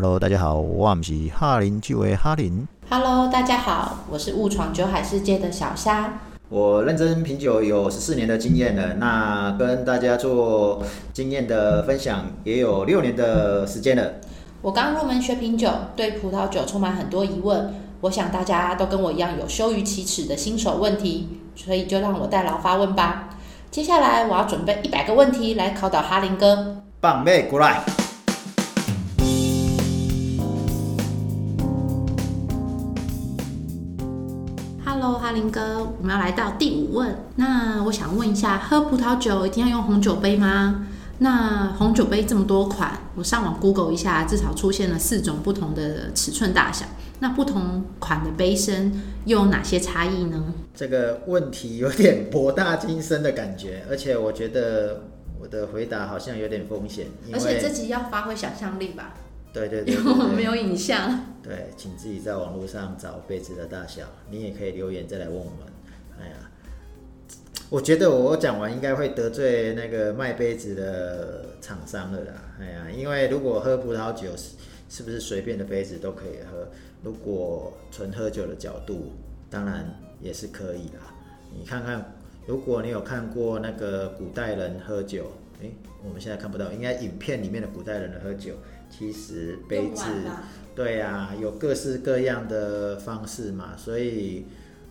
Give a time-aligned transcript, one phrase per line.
[0.00, 2.68] Hello，大家好，我是哈林酒的哈林。
[2.88, 6.20] Hello，大家好，我是误闯酒海世界的小虾。
[6.48, 10.80] 我认真品酒有十四年的经验了，那跟大家做
[11.12, 14.04] 经验的分享也有六年的时间了。
[14.62, 17.74] 我刚入门学品酒，对葡萄酒充满很多疑问。
[18.02, 23.30] 我想大家都跟我一样有羞于启齿的新手问题，所以就让我代劳发问吧。
[23.72, 26.84] 接下来我要准备一百个问题来考倒哈林哥。
[27.00, 27.82] 棒妹过来。
[35.38, 37.16] 林哥，我们要来到第五问。
[37.36, 40.86] 那我想问一下，喝葡萄酒一定要用红酒杯吗？
[41.18, 46.86] 那红酒杯这么多款，我上网 Google 一下，至少出现了四种不同的尺寸大小。
[47.20, 50.42] 那不同款的杯身又有哪些差异呢？
[50.74, 55.04] 这个问题有点博大精深的感觉，而且我觉得
[55.40, 59.14] 我的回答好像有点风险，而且这为集要发挥想象力吧，
[59.52, 61.24] 对对对 我们没有影像。
[61.42, 65.72] 对，请自己在网络上找杯子的大小，你也可以留言再来问我们。
[66.20, 66.34] 哎呀，
[67.70, 72.32] 我觉得我讲完应该会得罪那个卖杯子的厂商了啦。
[72.60, 74.56] 哎呀，因为如果喝葡萄酒是
[74.88, 76.68] 是不是随便的杯子都可以喝？
[77.02, 79.12] 如果纯喝酒的角度，
[79.48, 79.88] 当然
[80.20, 81.14] 也是可以啦。
[81.56, 82.04] 你看看，
[82.46, 85.70] 如果你有看过那个古代人喝酒，诶，
[86.04, 88.54] 我们现在看不到，应该影片里面的古代人的喝酒，
[88.90, 90.04] 其实杯子。
[90.74, 94.44] 对呀、有各式各样的方式嘛，所以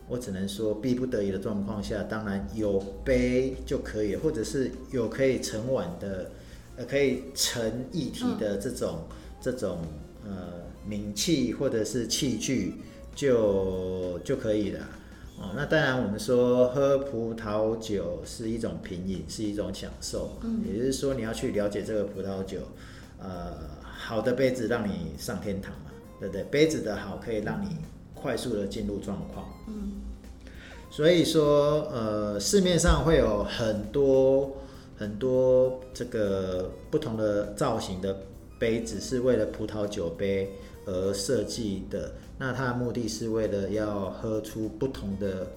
[0.10, 6.32] 我只能说，逼不得已的状况下，当然有杯就可以，或者是有可以盛碗的，
[6.76, 9.08] 呃，可以盛一体的这种、
[9.40, 9.80] 这种
[10.26, 12.74] 呃名器或者是器具
[13.16, 14.82] 就就可以了。
[15.40, 22.60] 哦，那当然，我们说喝葡萄酒是一种品饮，是一种享受，嗯、也就是说你要去了解这个葡萄酒，
[23.20, 23.56] 呃，
[24.00, 26.44] 好的杯子让你上天堂嘛，对不对？
[26.44, 27.76] 杯子的好可以让你
[28.14, 29.48] 快速的进入状况。
[29.68, 29.94] 嗯，
[30.92, 34.56] 所以说，呃，市面上会有很多
[34.98, 38.16] 很多这个不同的造型的
[38.60, 40.50] 杯子，是为了葡萄酒杯
[40.86, 42.14] 而设计的。
[42.38, 45.48] 那它的目的是为了要喝出不同的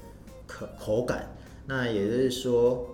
[0.46, 1.28] 口口感。
[1.66, 2.86] 那也就是说，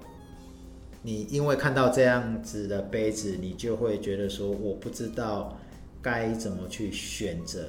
[1.06, 5.56] 你因为看到这样子的杯子，你就会觉得说，我不知道
[6.02, 7.64] 该怎么去选择。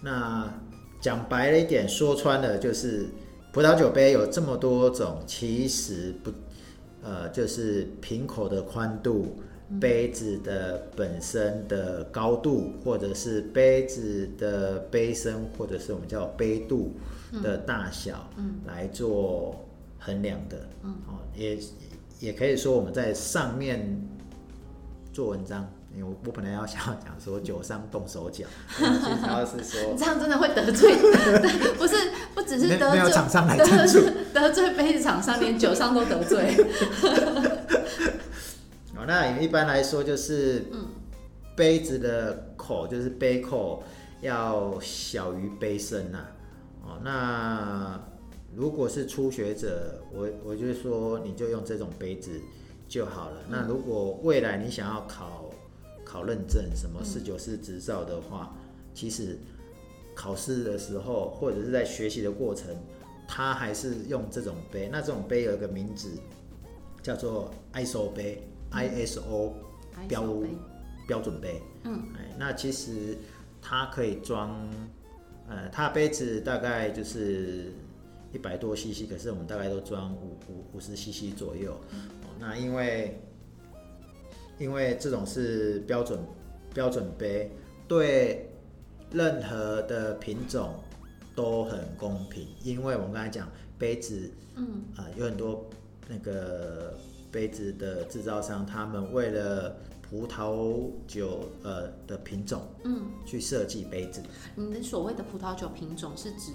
[0.00, 0.50] 那
[0.98, 3.04] 讲白了一点，说穿了就是，
[3.52, 6.32] 葡萄酒杯有这么多种，其实不，
[7.02, 9.36] 呃，就是瓶口的宽度、
[9.78, 16.94] 杯子的本身的高度，或者是杯子的杯身，或者是我们叫杯度
[17.42, 19.62] 的大小，嗯来做
[19.98, 20.66] 衡量的。
[20.82, 21.58] 嗯，哦，也
[22.20, 24.00] 也可以说我们在上面
[25.12, 25.68] 做文章。
[25.96, 28.44] 因为我我本来要想要讲说酒商动手脚，
[28.76, 30.94] 其实要是说 这样真的会得罪，
[31.76, 31.96] 不是
[32.36, 34.12] 不只是没得罪厂商来得罪。
[34.32, 36.54] 得罪杯子厂商，连酒商都得罪。
[38.94, 40.88] 哦，那一般来说就是，嗯
[41.56, 43.82] 杯子的口就是杯口
[44.20, 46.18] 要小于杯身呐、
[46.82, 47.98] 哦，那
[48.58, 52.40] 如果是初学者，我我就说你就用这种杯子
[52.88, 53.40] 就好了。
[53.48, 55.48] 那如果未来你想要考
[56.04, 58.52] 考认证，什么四九四执照的话，
[58.92, 59.38] 其实
[60.12, 62.76] 考试的时候或者是在学习的过程，
[63.28, 64.88] 他还是用这种杯。
[64.90, 66.10] 那这种杯有一个名字
[67.00, 68.42] 叫做 ISO 杯
[68.72, 69.52] ，ISO
[70.08, 70.24] 标
[71.06, 71.62] 标准杯。
[71.84, 73.16] 嗯，哎，那其实
[73.62, 74.68] 它可以装，
[75.48, 77.72] 呃，它杯子大概就是
[78.32, 81.72] 一百多 CC，可是我们大概都装五五五十 CC 左右。
[81.72, 83.20] 哦，那因为
[84.58, 86.20] 因为这种是标准
[86.74, 87.50] 标准杯，
[87.86, 88.50] 对
[89.10, 90.74] 任何的品种
[91.34, 95.64] 都很公平，因为我们刚才讲杯子，嗯，啊、有很多
[96.08, 96.98] 那个
[97.32, 104.20] 杯子的制造商，他们为了葡萄酒呃的品种，嗯，去设计杯子，
[104.54, 106.52] 你的所谓的葡萄酒品种是指，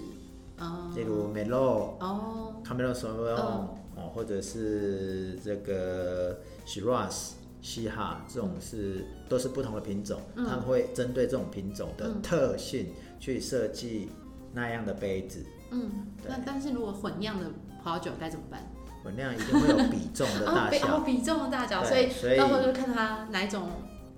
[0.64, 3.68] 呃，例如 Merlot、哦，Cabernet Sauvignon 嗯。
[3.96, 7.32] 哦，或者是这个 Shiraz、
[7.62, 10.44] 西哈这种是都是不同的品种，嗯。
[10.46, 12.88] 他们会针对这种品种的特性
[13.20, 14.10] 去设计
[14.52, 15.44] 那样的杯子。
[15.70, 16.28] 嗯，对。
[16.30, 17.46] 那但是如果混酿的
[17.82, 18.68] 葡萄酒该怎么办？
[19.04, 20.96] 混酿一定会有比重的 大小。
[20.96, 23.68] 哦，，比重的大小，所以所以到时候就看它哪一种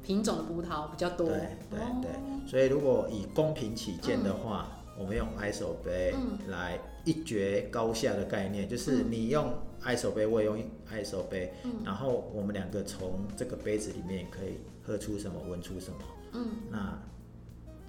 [0.03, 1.27] 品种的葡萄比较多。
[1.27, 2.01] 对对哦。
[2.01, 2.11] 对，
[2.49, 6.39] 所以如果以公平起见的话，我们用 ISO 杯嗯。
[6.49, 9.53] 来一决高下的概念，就是你用
[9.83, 10.59] ISO 杯，我也用
[10.91, 11.73] ISO 杯，嗯。
[11.85, 15.99] 然后我们两个从这个杯子里面可以喝出什么，闻出什么，
[16.33, 16.99] 嗯，那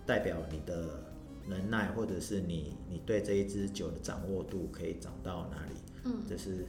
[0.05, 1.03] 代表你的
[1.47, 5.73] 能耐，或者是你你对这一支酒的掌握度可以涨到哪里。
[6.05, 6.65] 嗯，这是，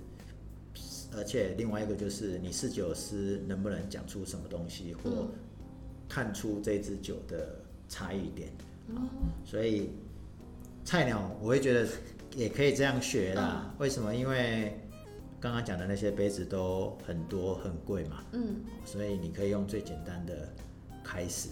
[1.17, 5.29] 而且另外一个就是你侍酒师能不能讲出什么东西，或嗯
[6.09, 8.49] 看出这支酒的差异点。
[8.95, 9.03] 哦，
[9.45, 9.91] 所以
[10.89, 11.87] 菜鸟我会觉得
[12.35, 13.61] 也可以这样学啦。
[13.67, 14.15] 嗯为什么？
[14.15, 14.81] 因为
[15.39, 18.57] 刚刚讲的那些杯子都很多很贵嘛，嗯
[18.87, 20.49] 所以你可以用最简单的
[21.05, 21.51] 开始。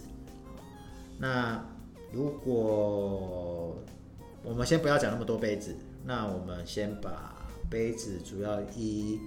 [1.19, 1.63] 那
[2.11, 3.77] 如果
[4.43, 7.35] 我们先不要讲那么多杯子，那我们先把
[7.69, 9.19] 杯子主要一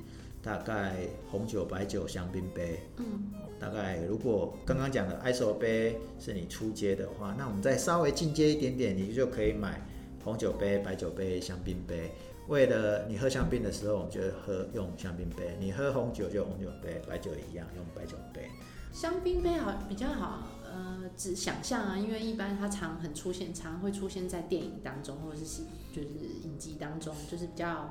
[0.42, 3.30] 大概红酒、白酒、香槟杯，嗯
[3.60, 9.80] 大概如果刚刚讲的 ISO 杯是你初阶的话，那我们再稍微进阶一点点，你就可以买
[10.25, 12.12] 红酒杯、白酒杯、香槟杯。
[12.49, 18.50] 为了你喝香槟的时候，我们就喝用香槟杯；你喝红酒就红酒杯，白酒一样用白酒杯。
[18.93, 25.62] 香槟杯好比较好，呃，只想象啊，因为一般它常很出现，常会出现在电影当中，或者是
[25.93, 26.08] 就是
[26.43, 27.88] 影集当中，就是比较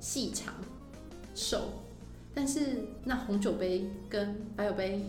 [0.00, 0.54] 细长、
[1.34, 1.68] 瘦。
[2.34, 5.04] 但是那红酒杯跟白酒杯，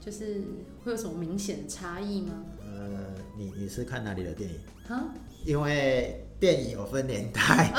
[0.00, 0.40] 就是
[0.82, 2.42] 会有什么明显的差异吗？
[3.36, 4.56] 呃，你你是看哪里的电影？
[4.88, 5.04] 啊，
[5.44, 7.72] 因为电影有分年代，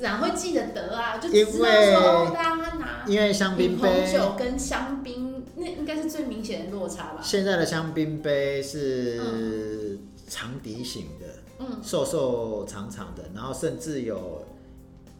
[0.00, 1.18] 哪会记得得啊？
[1.18, 1.92] 就因知道为
[2.34, 7.20] 大家拿因为香槟杯酒跟香槟，那应该是最明显的落差吧？
[7.22, 9.98] 现在的香槟杯是
[10.28, 11.26] 长底型的，
[11.60, 14.44] 嗯瘦瘦长长的，然后甚至有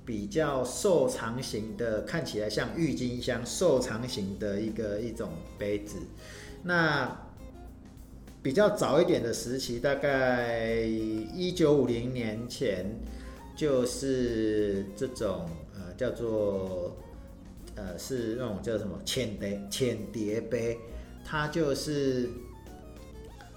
[0.04, 5.96] 比较瘦长型的，看起来像郁金香瘦长型的一个一种杯子。
[6.62, 7.25] 那
[8.46, 10.80] 比较早一点的时期，大概
[11.34, 12.86] 一九五零年前，
[13.56, 16.96] 就是这种呃叫做
[17.74, 20.78] 呃是那种叫什么浅碟浅碟杯，
[21.24, 22.30] 它就是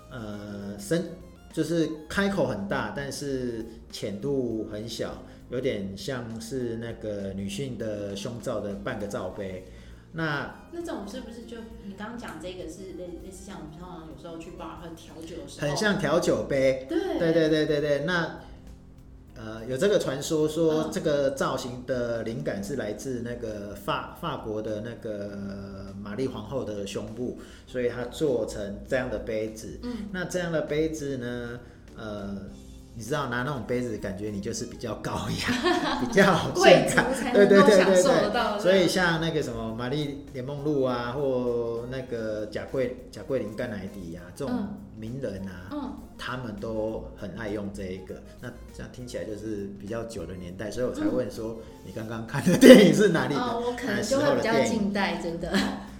[0.10, 1.06] 呃深
[1.54, 9.64] 就是开口很大，但是浅度很小，有点像是那个女性的胸罩的半个罩杯。
[10.14, 18.40] 那那这种是不是就你刚刚讲这个是类类似像我们通常有时候去 bar 喝调酒的时候，很像调酒杯，对对对对对对，那
[19.38, 29.80] 呃有这个传说说嗯这个造型的灵感是来自那个法法国的那个玛丽皇后的胸部，所以它做成这样的杯子。
[29.84, 31.60] 嗯，那这样的杯子呢，
[31.96, 32.38] 呃。
[33.00, 38.60] 你知道拿那种杯子，感觉你就是比较高雅， 比较贵健康，族才对能够享对对对。
[38.60, 48.22] 所以像那个什么玛丽莲梦露啊，或那个贾桂贾桂林甘乃迪啊，这种嗯名人啊，嗯，他们都很爱用这一个。
[48.42, 53.40] 那这样听起来就是比较久的年代，所以我才问说，你刚刚看的电影是哪里的？
[53.40, 54.62] 哦，我可能比较？
[54.66, 55.50] 近代，真的。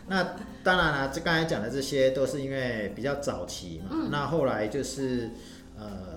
[0.10, 3.92] 那当然了，这刚才讲的这些都是因为比较早期嘛。
[3.94, 5.30] 嗯那后来就是
[5.78, 6.09] 呃，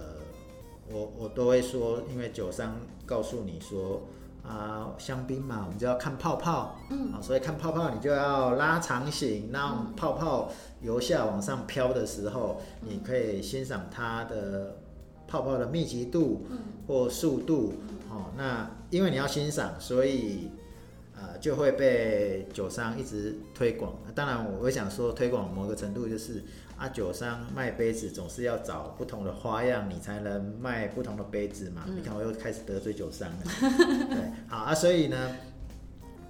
[0.93, 4.03] 我我都会说，因为酒商告诉你说
[4.47, 10.51] 啊，香槟嘛，我们就要看泡泡，嗯，啊，所以看泡泡你就要拉长型，让泡泡
[10.81, 14.77] 由下往上飘的时候，你可以欣赏它的
[15.27, 17.75] 泡泡的密集度嗯或速度。
[18.11, 20.51] 哦，那因为你要欣赏，所以
[21.17, 23.95] 呃就会被酒商一直推广。
[24.15, 26.45] 当然，我会想说，推广某个程度就是
[26.83, 31.85] 啊，酒商卖杯子总是要找不同的花样，你才能卖不同的杯子嘛。
[31.87, 33.37] 嗯你看，我又开始得罪酒商了。
[34.11, 35.37] 对，好啊，所以呢，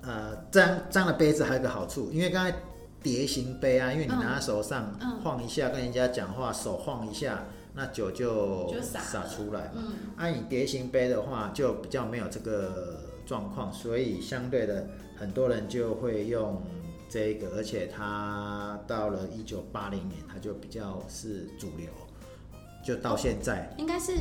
[0.03, 2.55] 呃，这样这样的杯子还有一个好处，因为刚才
[3.03, 9.77] 碟形杯啊，因为你拿在手上嗯晃一下，跟人家讲话，手晃一下，那酒就就洒出来嘛。
[9.77, 16.63] 嗯按你碟形杯的话，就比较没有这个状况，所以相对的，很多人就会用
[17.13, 21.89] 这个，而且它到了一九八零年，它就比较是主流，
[22.83, 23.75] 就到现在。
[23.77, 24.13] 应该是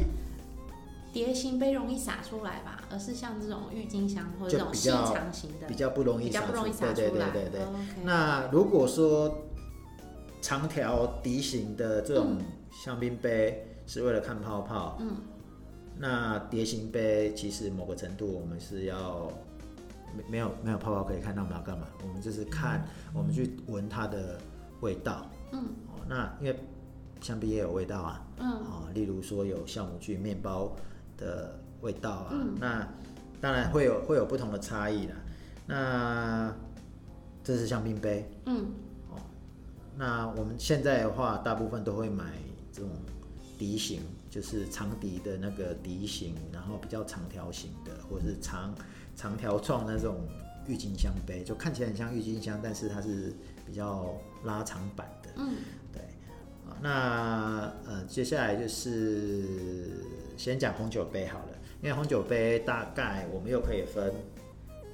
[1.14, 6.94] 碟形杯容易洒出来吧，而是像这种郁金香或者这种细长型的比较不容易洒出来。
[6.94, 7.62] 对对对对。
[7.62, 8.02] 哦，OK。
[8.04, 9.46] 那如果说
[10.42, 12.46] 长条笛形的这种嗯。
[12.72, 15.18] 香槟杯是为了看泡泡，嗯，
[16.00, 19.30] 那碟形杯其实某个程度我们是要
[20.16, 21.88] 没没有没有泡泡可以看，那我们要干嘛？
[22.04, 24.40] 我们就是看，我们去闻它的
[24.82, 25.26] 味道。
[25.52, 26.60] 嗯哦，那因为
[27.22, 30.76] 香槟也有味道啊，嗯哦，例如说有酵母菌面包
[31.18, 32.88] 的味道啊，嗯那
[33.40, 35.16] 当然会有会有不同的差异啦。
[35.68, 36.54] 那
[37.44, 38.66] 这是香槟杯，嗯
[39.10, 39.18] 哦
[39.98, 42.34] 那我们现在的话，大部分都会买
[42.72, 42.90] 这种
[43.58, 48.74] 笛形，就是长笛的那个笛形，然后比较长条形的，或者是长
[49.16, 50.18] 长条状那种
[50.68, 53.34] 郁金香杯，就看起来很像郁金香，但是它是
[53.66, 54.14] 比较
[54.44, 55.30] 拉长版的。
[55.38, 55.56] 嗯。
[55.92, 56.02] 对，
[56.68, 60.04] 啊，那呃，接下来就是
[60.38, 64.14] 先讲红酒杯好了，因为红酒杯大概我们又可以分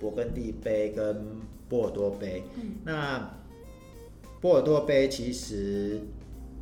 [0.02, 1.26] 勃艮第杯跟
[1.70, 2.44] 波尔多杯。
[2.56, 2.76] 嗯。
[2.84, 3.30] 那
[4.40, 6.00] 波尔多杯其实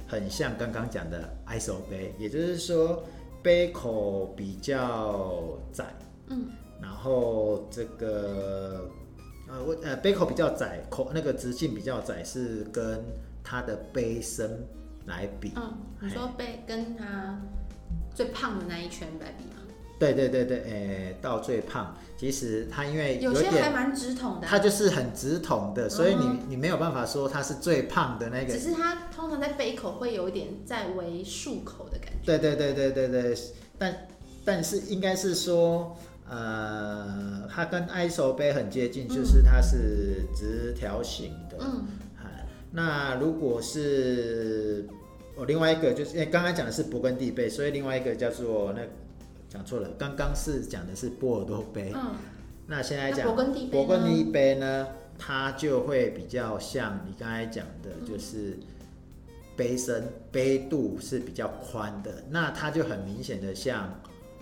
[0.08, 3.04] 很像刚刚讲的 ISO 杯，也就是说
[3.44, 5.86] 杯口比较窄，
[6.28, 6.48] 嗯，
[6.86, 8.88] 然后这个
[9.50, 13.04] 呃我呃杯口比较窄，口那个直径比较窄，是跟
[13.44, 14.64] 它的杯身
[15.08, 15.52] 来比。
[15.56, 17.42] 嗯，你说杯跟它
[18.14, 19.64] 最胖的那一圈来比吗？
[19.98, 28.60] 对对对对，诶、到最胖，其实它因为有些还点，蛮直筒的啊、它就是很直筒的，所以你嗯你没有办法说它是最胖的那个只。
[28.60, 32.26] 是它通常在杯口会有一点在为漱口的感觉。
[32.26, 33.38] 对对对对对对，
[33.80, 34.08] 但
[34.44, 35.96] 但是应该是说，
[36.28, 41.58] 呃，它跟 ISO 杯很接近，就是它是直条形的。
[41.60, 41.86] 嗯。
[42.24, 44.88] 哎，那如果是
[45.36, 48.82] 哦，另外一个就是，因为刚刚讲的是勃艮第杯，所以另外一个叫做那
[49.50, 51.92] 讲错了，刚刚是讲的是波尔多杯。
[51.96, 52.16] 嗯，
[52.68, 53.86] 那现在讲那勃艮第杯呢？
[53.86, 58.08] 勃艮第杯呢，它就会比较像你刚才讲的，嗯。
[58.08, 58.58] 就是
[59.56, 63.94] 杯身杯度是比较宽的，那它就很明显的像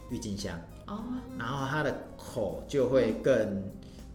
[0.10, 0.60] 郁金香，
[0.96, 1.04] 哦，
[1.38, 3.64] 然后它的口就会更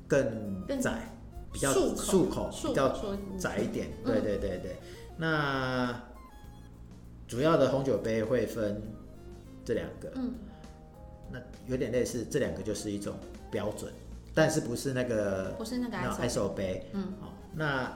[0.07, 1.11] 更更窄，
[1.53, 2.89] 比较漱口比较
[3.39, 3.89] 窄一点。
[4.05, 4.77] 嗯对对对对，
[5.17, 5.95] 那
[7.27, 8.83] 主要的红酒杯会分
[9.65, 10.35] 这两个，嗯
[11.31, 13.15] 那有点类似，这两个就是一种
[13.51, 13.93] 标准，
[14.35, 16.89] 但是不是那个不是那个那 ISO，ISO 杯。
[16.95, 17.93] 嗯好，那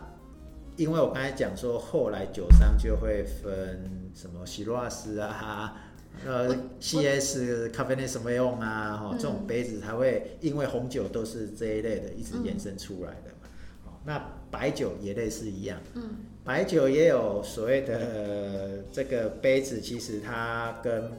[0.76, 5.76] 因为我刚才讲说，后来酒商就会分什么喜洛斯啊。
[6.24, 8.96] 呃我，CS 咖啡内什么用啊？
[8.96, 13.48] 哈、嗯这种杯子才会因为红酒都是这一类的，一直延伸出来的嘛。
[13.84, 16.10] 好，那白酒也类似一样，嗯
[16.44, 21.10] 白酒也有所谓的呃这个杯子，其实它跟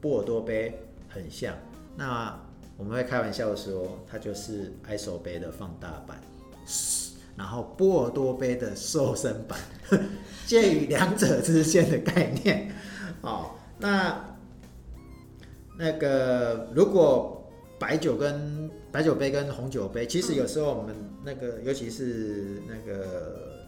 [0.00, 0.78] 波尔多杯
[1.08, 1.54] 很像。
[1.96, 2.38] 那
[2.78, 6.18] 我们会开玩笑说，它就是 ISO 杯的放大版，
[7.36, 9.58] 然后波尔多杯的瘦身版，
[10.46, 12.72] 介于两者之间的概念。
[13.20, 14.29] 哦，那
[15.80, 17.42] 那个如果
[17.78, 20.94] 白酒跟白酒杯跟红酒杯，其实有时候我们
[21.24, 23.64] 那个，尤其是那个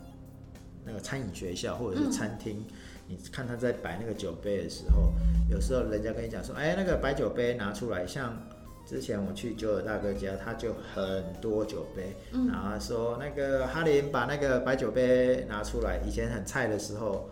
[0.85, 2.63] 那个餐饮学校或者是餐厅，
[3.09, 5.11] 你看他在摆那个酒杯的时候，
[5.51, 8.37] 有时候人家跟你讲说，哎，那个白酒杯拿出来，像
[8.85, 17.31] 之前我去酒尔大哥家，他就很多酒杯，嗯然后说那个哈林把那个白酒杯拿出来，以前很菜的时候。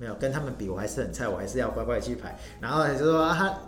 [0.00, 2.38] 没有跟他们比，我还是很菜，我还是要乖乖去排。
[2.60, 3.58] 然后就说、啊、他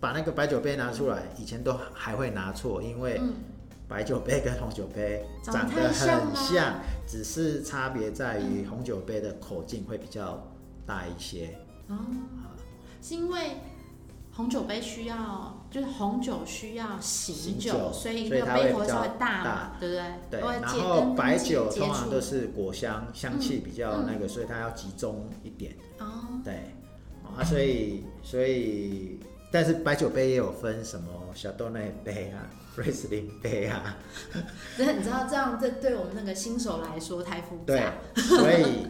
[0.00, 3.34] 把那个白酒杯拿出来，以前都还会拿错，因为嗯，
[3.86, 10.42] 白酒杯跟红酒杯长得很像，只是差别在于红酒杯的口径会比较
[10.86, 11.58] 大一些。
[11.88, 11.98] 哦，
[13.02, 13.58] 是因为
[14.32, 20.04] 红酒杯需要，就是红酒需要醒酒，所以所以那个杯它会比较口会稍微大嘛大，对不对？
[20.30, 24.28] 对，然后白酒通常都是果香，香气比较那个，嗯。
[24.28, 25.76] 所以它要集中一点。
[25.98, 26.72] 哦，对，
[27.24, 29.18] 啊，所以所以，
[29.50, 33.98] 但是白酒杯也有分什么小豆奶杯啊、 瑞士林杯啊，
[34.78, 38.86] 那你知道这样，这对我们那个新手来说太复对杂。，所以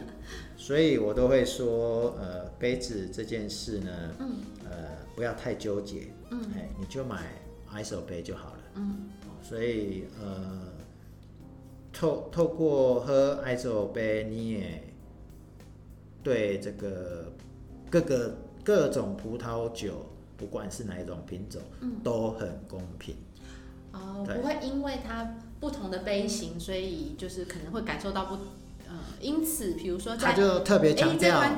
[0.55, 4.35] 所以我都会说，呃，杯子这件事呢，嗯。
[4.69, 6.39] 呃，不要太纠结，嗯。
[6.55, 7.25] 哎，你就买
[7.73, 8.59] ISO 杯就好了。
[8.75, 9.09] 嗯。
[9.41, 10.67] 所以呃，
[11.91, 14.83] 透透过喝 ISO 杯，你也
[16.23, 17.33] 对这个
[17.89, 20.05] 各个各种葡萄酒，
[20.41, 23.15] 不管是哪一种品种，嗯，都很公平。
[23.91, 28.33] 哦，不会因为它不同的杯型，所以就是可能会感受到不，
[28.89, 31.55] 呃，因此，比如说在他就特别哎强调，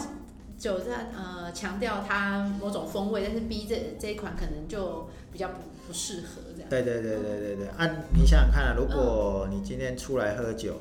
[0.57, 5.55] 酒在呃强调它某种风味，但是 B 这这一款可能就比较不
[5.87, 6.69] 不适合这样。
[6.69, 7.67] 对对对对对对。
[7.69, 10.75] 啊，你想想看啊，如果你今天出来喝酒，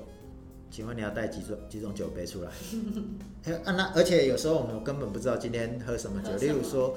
[0.70, 2.50] 请问你要带几种几种酒杯出来？
[3.44, 6.96] 哎啊，那而且有时候我们根本不知道今天喝什么酒，例如说，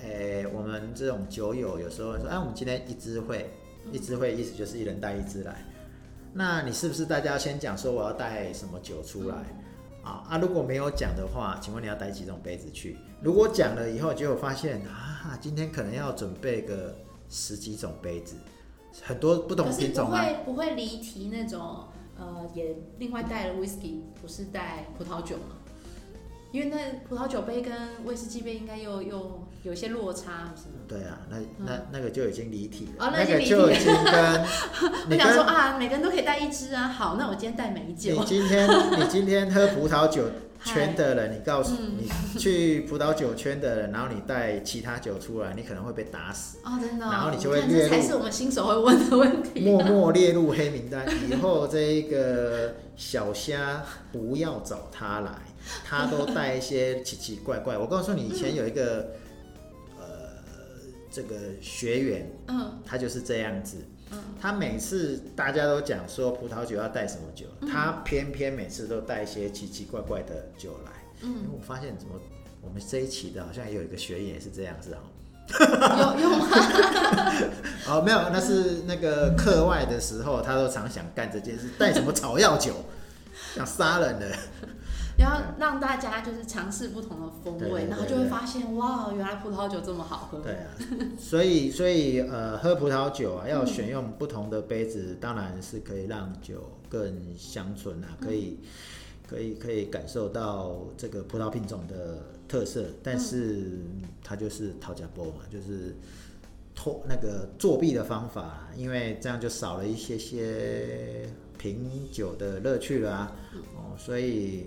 [0.00, 3.50] 嗯诶、我们这种酒友有时候说，哎、我们今天一支会，
[3.92, 5.64] 一支会意思就是一人带一支来。
[6.32, 9.36] 那你是不是大家先讲说我要带什么酒出来？
[10.04, 12.96] 啊啊，如果没有讲的话，请问你要带几种杯子去？
[13.20, 16.96] 如果讲了以后，结果发现啊，今天可能要准备个
[17.28, 18.36] 十几种杯子，
[19.02, 20.22] 很多不同可是不品种啊。
[20.22, 25.56] 会不会离题那种，呃，也另外带了 whisky，不是带葡萄酒吗？
[26.52, 27.72] 因为那葡萄酒杯跟
[28.06, 30.78] 威士忌杯应该又又有些落差，是吗？
[30.86, 38.24] 对啊，那那那个就已经离体了，哦那个就已经跟 我你想说啊，每个人都可以带一支啊，好，那我今天带美酒你。
[38.24, 40.24] 今天你今天喝葡萄酒
[40.64, 49.60] 圈的人，你告诉嗯你去葡萄酒圈的人，然后你带其他酒出来，你可能会被打死，哦，真的哦、然后你就我会列才是我们新手会问的问题。
[49.60, 51.06] 默默列入黑名单。
[51.28, 55.32] 以后这一个小虾不要找他来，
[55.84, 57.76] 他都带一些奇奇怪怪。
[57.76, 59.08] 我告诉你，以前有一个呃
[61.18, 63.78] 这个学员，嗯他就是这样子。
[64.12, 70.92] 嗯，他每次大家都讲说葡萄酒要带什么酒，嗯他偏偏每次都带一些奇奇怪怪的酒来。
[71.22, 72.14] 嗯因为嗯，我发现怎么
[72.62, 74.98] 我们这一期的好像也有一个学员也是这样子哦。
[76.20, 76.46] 有有吗？
[77.88, 82.74] 哦，没有，那是那个课外的时候，他都常想干这件事，带什么草药酒，
[83.56, 84.30] 想杀人的。
[85.18, 90.38] 然后让大家就是尝试不同的风味，然后就会发现哇，原来葡萄酒这么好喝。
[90.38, 90.70] 对啊，
[91.18, 98.60] 所以所以呃，喝葡萄酒啊，要选用不同的杯子，当然是可以让酒更香醇啊，可以
[99.28, 103.80] 可以可以感受到这个葡萄品种的特色，但是
[104.22, 105.96] 它就是讨价波嘛，就是
[106.76, 113.32] 偷那个作弊的方法啦，因为这样就少了一些些品酒的乐趣了啊。
[113.76, 114.66] 哦，所以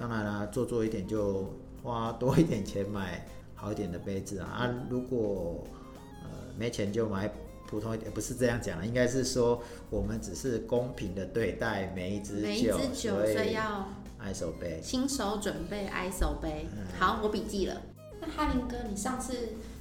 [0.00, 4.46] 当然啦，做作一点就花多一点钱买好一点的杯子啊。
[4.46, 5.62] 啊，如果
[6.22, 7.30] 呃没钱就买
[7.66, 14.80] 普通一点，不是这样讲的，应该是说我们只是公平的对待每一支每一支酒，所所以要爱手杯。
[14.82, 16.66] 新手准备 ISO 杯。
[16.74, 17.82] 嗯好，我笔记了。
[18.22, 19.34] 那哈林哥，你上次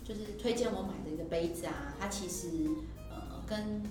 [0.03, 2.47] 就是推荐我买的一个杯子啊，它其实
[3.09, 3.81] 呃跟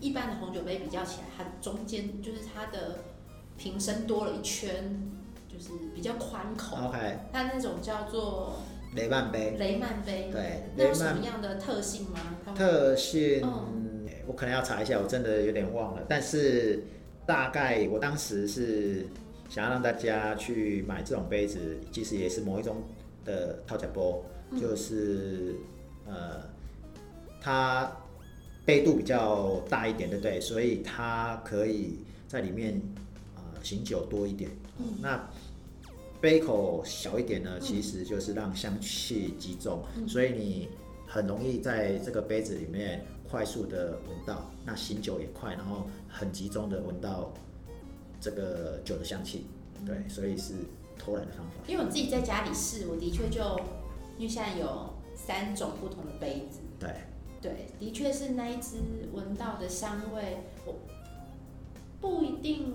[0.00, 2.98] 一般的红酒杯比较起来，它中间就是它的
[3.56, 5.00] 瓶身多了一圈，
[5.60, 6.76] 就是比较宽口。
[6.88, 8.56] OK，它那种叫做
[8.94, 9.56] 雷曼杯。
[9.58, 12.18] 雷曼杯，对那有什么样的特性吗？
[12.54, 13.78] 特性、嗯
[14.26, 16.02] 我可能要查一下，我真的有点忘了。
[16.08, 16.84] 但是
[17.26, 19.04] 大概我当时是
[19.48, 22.76] 想要让大家去买这种杯子，其实也是某一种
[23.24, 25.56] 的套甲波，嗯就是
[26.06, 26.42] 呃，
[27.40, 27.90] 它
[28.64, 30.40] 杯度比较大一点，对不对？
[30.40, 32.80] 所以它可以在里面
[33.34, 34.48] 呃醒酒多一点。
[34.78, 35.28] 嗯那
[36.20, 40.06] 杯口小一点呢，其实就是让香气集中，嗯。
[40.08, 40.68] 所以你
[41.06, 47.32] 很容易在这个杯子里面快速的闻到，那醒酒也快，然后很集中的闻到
[48.20, 49.46] 这个酒的香气，
[49.86, 50.54] 对，所以是
[50.98, 51.52] 偷懒的方法。
[51.66, 53.40] 因为我自己在家里试，我的确就
[54.18, 56.90] 因为现在有三种不同的杯子，对，
[57.40, 58.76] 对，的确是那一只
[59.12, 60.74] 闻到的香味，我
[62.00, 62.74] 不一定，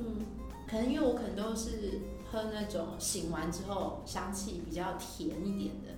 [0.67, 1.99] 可能因为我可能都是
[2.35, 5.91] 喝那种醒完之后香气比较甜一点的，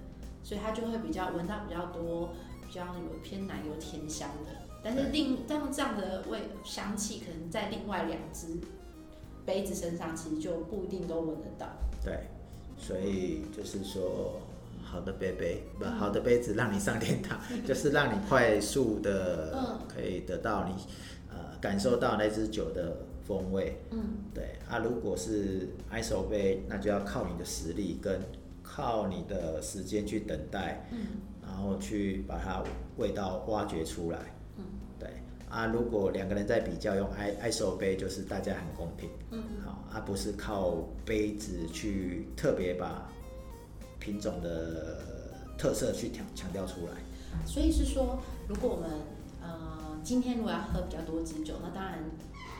[0.43, 2.29] 所以它就会比较闻到比较多，
[2.67, 4.51] 比较有偏奶油甜香的。
[4.83, 8.55] 但是另但这样的味香气，可能在另外两支
[9.45, 11.67] 杯子身上，其实就不一定都闻得到。
[12.05, 12.27] 对，
[12.77, 14.39] 所以就是说，
[14.83, 20.73] 好的杯杯不嗯好的杯子让你上天堂， 就是让你快速的嗯可以得到你
[21.29, 22.95] 呃感受到那支酒的
[23.27, 23.77] 风味。
[23.91, 23.99] 嗯，
[24.33, 28.21] 对啊，如果是 ISO 杯，那就要靠你的实力跟
[28.63, 30.99] 靠你的时间去等待，嗯，
[31.41, 32.63] 然后去把它
[32.97, 34.19] 味道挖掘出来。
[34.57, 34.63] 嗯，
[34.99, 35.09] 对
[35.49, 39.09] 啊，如果两个人在比较用 I ISO 杯，就是大家很公平。
[39.31, 43.09] 嗯，好，而、不是靠杯子去特别把
[43.99, 45.03] 品种的
[45.57, 46.93] 特色去强强调出来。
[47.45, 48.89] 所以是说，如果我们
[49.41, 51.99] 呃今天如果要喝比较多支酒，那当然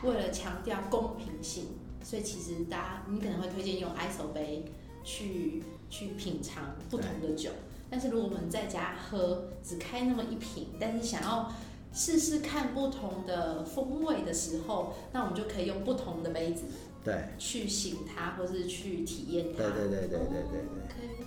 [0.04, 1.66] 为了强调公平性，
[2.02, 4.64] 所以其实大家你可能会推荐用 ISO 杯
[5.04, 7.50] 去去品尝不同的酒。
[7.90, 11.50] 但是如果我们在家喝，只开那么一瓶，但是想要
[11.92, 16.64] 试试看不同的风味的时候，那我们就可以用不同的杯子
[17.02, 19.62] 对，去醒它，或是去体验它。
[19.62, 21.26] 对对对对对对对，对。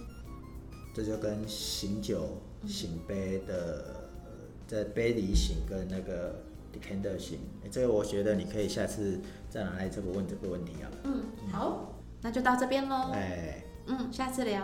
[0.93, 4.31] 这就跟醒酒醒杯的呃
[4.67, 10.87] 在杯里醒跟那个 decanter 醒，诶这个我觉得你可以下次再拿来这个问这个问题啊。
[11.03, 13.11] 嗯，好，那就到这边喽。
[13.13, 14.63] 哎，嗯，下次聊。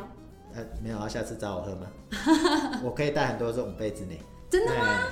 [0.53, 1.87] 呃，没有啊，下次找我喝吗？
[2.83, 4.15] 我可以带很多这种杯子呢。
[4.49, 4.83] 真的吗？
[4.83, 5.03] 哎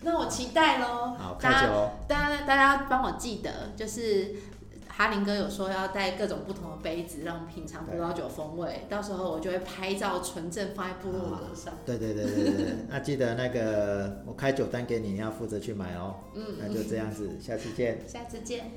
[0.00, 1.12] 那我期待喽。
[1.18, 1.90] 好，大家开酒哦。
[2.06, 4.32] 大家大家要帮我记得，就是
[4.98, 8.84] 哈林哥有说要带各种不同的杯子，让我们品尝葡萄酒风味。
[8.88, 11.72] 到时候我就会拍照存证放在部落格上。
[11.86, 16.16] 对对对对对对， 那记得那个我开酒单给你，你要负责去买哦。
[16.34, 18.00] 嗯，那就这样子，下次见。
[18.08, 18.72] 下次见。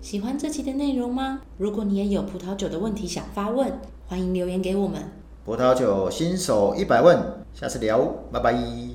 [0.00, 1.42] 喜欢这期的内容吗？
[1.58, 5.02] 如果你也有葡萄酒的问题想发问，欢迎留言给我们。
[5.44, 7.18] 葡萄酒新手一百问，
[7.52, 7.98] 下次聊，
[8.30, 8.82] 拜拜。